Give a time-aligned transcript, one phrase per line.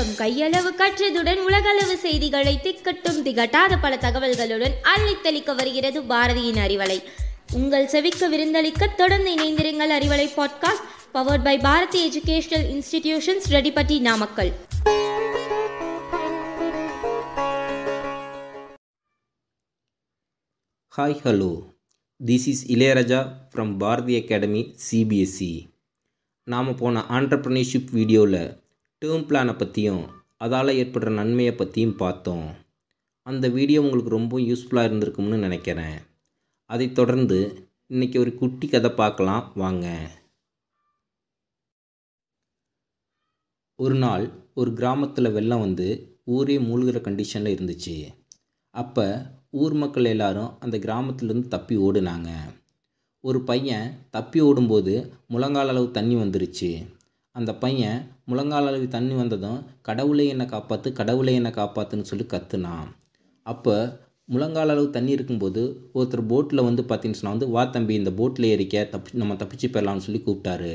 [0.00, 7.02] உலகம் கையளவு கற்றதுடன் உலகளவு செய்திகளை திக்கட்டும் திகட்டாத பல தகவல்களுடன் அள்ளித்தளிக்க வருகிறது பாரதியின் அறிவலை.
[7.52, 14.52] உங்கள் செவிக்க விருந்தளிக்க தொடர்ந்து இணைந்திருங்கள் Arivalai podcast powered by Bharathi educational institutions Reddipatti Namakkal.
[20.96, 21.52] Hi hello
[22.26, 23.20] this is Ilaiyaraaja
[23.52, 25.52] from Bharathi academy CBSE
[26.44, 28.59] நாம் போன ஆண்டர்ப்ரனர்ஷிப் வீடியோவில்
[29.04, 32.54] டேர்ம் பிளானை பற்றியும் அதால் ஏற்படுற நன்மையை பற்றியும் பார்த்தோம்.
[33.22, 35.98] அந்த வீடியோ உங்களுக்கு ரொம்ப யூஸ்ஃபுல்லாக இருந்திருக்கும்னு நினைக்கிறேன்.
[36.64, 39.52] அதைத் தொடர்ந்து இன்றைக்கி ஒரு குட்டி கதை பார்க்கலாம்.
[39.54, 40.10] வாங்க.
[43.76, 48.14] ஒரு நாள் ஒரு கிராமத்தில் வெள்ளம் வந்து ஊரே மூழ்கிற கண்டிஷனில் இருந்துச்சு.
[48.70, 52.30] அப்போ ஊர் மக்கள் எல்லாரும் அந்த கிராமத்துலேருந்து தப்பி ஓடுனாங்க.
[53.20, 56.98] ஒரு பையன் தப்பி ஓடும்போது முழங்கால் அளவு தண்ணி வந்துருச்சு.
[57.40, 57.98] அந்த பையன்
[58.30, 62.88] முழங்கால் அளவு தண்ணி வந்ததும் கடவுளை என்னை காப்பாற்று கடவுளை என்னை காப்பாற்றுன்னு சொல்லி கத்துனான்.
[63.46, 63.74] அப்போ
[64.32, 65.62] முழங்கால் அளவு தண்ணி இருக்கும்போது
[65.98, 70.06] ஒருத்தர் போட்டில் வந்து பார்த்தீங்கன்னு சொன்னால் வந்து வா தம்பி இந்த போட்டில் ஏறிக்க தப்பி நம்ம தப்பிச்சு போயிடலாம்னு
[70.06, 70.72] சொல்லி கூப்பிட்டாரு.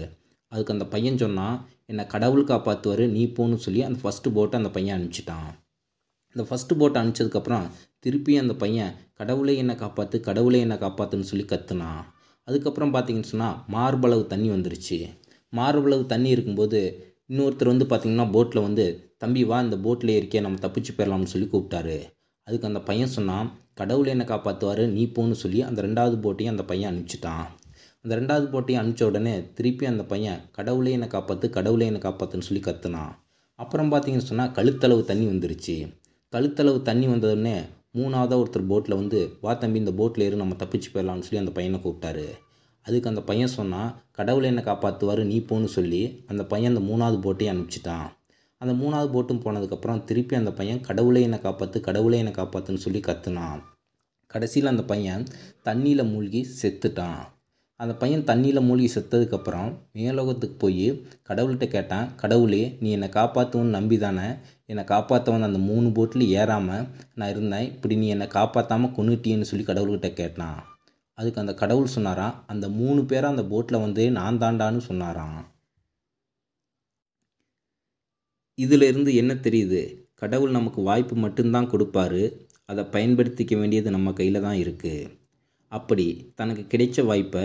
[0.52, 1.60] அதுக்கு அந்த பையன் சொன்னால்
[1.92, 5.50] என்னை கடவுள் காப்பாற்றுவார் நீ போன்னு சொல்லி அந்த ஃபஸ்ட்டு போட்டை அந்த பையன் அனுப்பிச்சிட்டான்.
[6.36, 7.68] அந்த ஃபஸ்ட்டு போட்டை அனுப்பிச்சதுக்கப்புறம்
[8.06, 12.02] திருப்பி அந்த பையன் கடவுளை என்னை காப்பாற்று கடவுளை என்னை காப்பாற்றுன்னு சொல்லி கத்துனான்.
[12.48, 14.98] அதுக்கப்புறம் பார்த்தீங்கன்னு சொன்னால் மார்பளவு தண்ணி வந்துருச்சு.
[15.54, 16.80] மார்பளவு தண்ணி இருக்கும்போது
[17.30, 18.86] இன்னொருத்தர் வந்து பார்த்திங்கன்னா போட்டில் வந்து
[19.18, 21.98] தம்பி வா இந்த போட்டில் இருக்கே நம்ம தப்பிச்சு போயிடலாம்னு சொல்லி கூப்பிட்டாரு.
[22.48, 26.90] அதுக்கு அந்த பையன் சொன்னான் கடவுள் என்னை காப்பாற்றுவார் நீ போன்னு சொல்லி அந்த ரெண்டாவது போட்டையும் அந்த பையன்
[26.92, 27.46] அனுப்பிச்சிட்டான்.
[28.04, 32.64] அந்த ரெண்டாவது போட்டையும் அனுப்பிச்ச உடனே திருப்பி அந்த பையன் கடவுளே என்னை காப்பாற்று கடவுளே என்னை காப்பாற்றுன்னு சொல்லி
[32.68, 33.14] கத்துனான்.
[33.60, 35.76] அப்புறம் பார்த்தீங்கன்னு சொன்னால் கழுத்தளவு தண்ணி வந்துருச்சு.
[36.34, 37.58] கழுத்தளவு தண்ணி வந்ததுடனே
[37.98, 41.80] மூணாவதாக ஒருத்தர் போட்டில் வந்து வா தம்பி இந்த போட்டில் ஏறு நம்ம தப்பிச்சு போயிடலாம்னு சொல்லி அந்த பையனை
[41.84, 42.28] கூப்பிட்டாரு.
[42.88, 47.54] அதுக்கு அந்த பையன் சொன்னான் கடவுளை என்னை காப்பாற்றுவார் நீ போன்னு சொல்லி அந்த பையன் அந்த மூணாவது போட்டையும்
[47.54, 48.10] அனுப்பிச்சிட்டான்.
[48.58, 53.62] அந்த மூணாவது போட்டும் போனதுக்கப்புறம் திருப்பி அந்த பையன் கடவுளை என்னை காப்பாற்று கடவுளை என்னை காப்பாற்றுன்னு சொல்லி கத்துனான்.
[54.28, 55.24] கடைசியில் அந்த பையன்
[55.66, 57.24] தண்ணியில் மூழ்கி செத்துட்டான்.
[57.76, 60.88] அந்த பையன் தண்ணியில் மூழ்கி செத்ததுக்கப்புறம் மேலோகத்துக்கு போய்
[61.30, 64.28] கடவுள்கிட்ட கேட்டான் கடவுளே நீ என்னை காப்பாற்றுவன்னு நம்பி தானே
[64.66, 67.68] என்னை காப்பாற்ற வந்த அந்த மூணு போட்டில் ஏறாமல் நான் இருந்தேன்.
[67.74, 70.60] இப்படி நீ என்னை காப்பாற்றாமல் கொண்டுட்டியன்னு சொல்லி கடவுள்கிட்ட கேட்டான்.
[71.18, 75.38] அதுக்கு அந்த கடவுள் சொன்னாராம் அந்த மூணு பேரை அந்த போட்டில் வந்து நான் தாண்டான்னு சொன்னாராம்
[78.64, 79.82] இதிலிருந்து என்ன தெரியுது?
[80.22, 82.24] கடவுள் நமக்கு வாய்ப்பு மட்டும்தான் கொடுப்பாரு
[82.72, 85.10] அதை பயன்படுத்திக்க வேண்டியது நம்ம கையில் தான் இருக்குது
[85.72, 86.06] அப்படி
[86.40, 87.44] தனக்கு கிடைச்ச வாய்ப்பை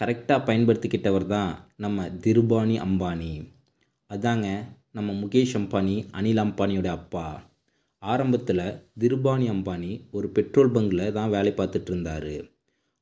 [0.00, 1.50] கரெக்டாக பயன்படுத்திக்கிட்டவர் தான்
[1.84, 3.32] நம்ம திருபானி அம்பானி.
[4.10, 4.46] அதாங்க
[4.96, 7.26] நம்ம முகேஷ் அம்பானி அனில் அம்பானியோட அப்பா.
[8.02, 8.64] ஆரம்பத்தில்
[9.00, 12.34] திருபானி அம்பானி ஒரு பெட்ரோல் பங்கில் தான் வேலை பார்த்துட்டு இருந்தார்.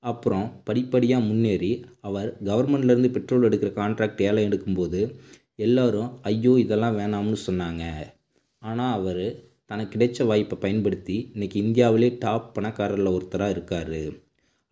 [0.02, 1.72] அப்புறம் படிப்படியாக முன்னேறி
[2.08, 5.00] அவர் கவர்மெண்ட்லேருந்து பெட்ரோல் எடுக்கிற கான்ட்ராக்ட் ஏலம் எடுக்கும்போது
[5.66, 7.84] எல்லோரும் ஐயோ இதெல்லாம் வேணாம்னு சொன்னாங்க.
[8.62, 9.24] ஆனால் அவர்
[9.70, 14.00] தனக்கு கிடைச்ச வாய்ப்பை பயன்படுத்தி இன்றைக்கி இந்தியாவிலே டாப் பணக்காரரில் ஒருத்தராக இருக்கார்.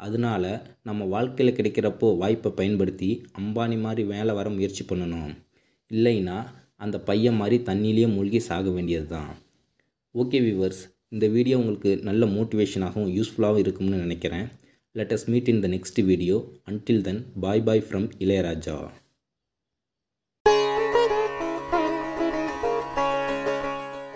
[0.01, 0.45] அதனால
[0.89, 3.11] நம்ம வாழ்க்கையில் கிடைக்கிறப்போ வாய்ப்பை பயன்படுத்தி
[3.41, 5.33] அம்பானி மாதிரி வேலை வர முயற்சி பண்ணணும்.
[5.91, 6.37] இல்லைன்னா
[6.85, 9.31] அந்த பையன் மாதிரி தண்ணியிலேயே மூழ்கி சாக வேண்டியது தான்
[10.15, 10.83] ஓகே விவர்ஸ்
[11.15, 14.47] இந்த வீடியோ உங்களுக்கு நல்ல மோட்டிவேஷனாகவும் யூஸ்ஃபுல்லாகவும் இருக்கும்னு நினைக்கிறேன்.
[14.99, 16.37] Let us meet in the next video.
[16.67, 18.79] Until then, bye bye from Ilayaraja.